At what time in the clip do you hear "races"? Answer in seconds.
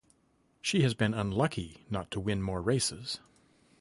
2.59-3.19